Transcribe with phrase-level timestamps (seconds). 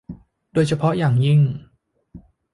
[0.53, 1.39] โดยเฉพาะอย่างยิ่ง